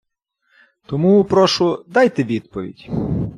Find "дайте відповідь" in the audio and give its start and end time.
1.87-2.89